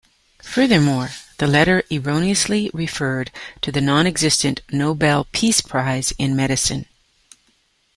Furthermore, 0.41 1.11
the 1.37 1.45
letter 1.45 1.83
erroneously 1.91 2.71
referred 2.73 3.29
to 3.61 3.71
the 3.71 3.81
nonexistent 3.81 4.61
"Nobel 4.71 5.27
Peace 5.31 5.61
Prize 5.61 6.11
In 6.17 6.35
Medicine. 6.35 6.87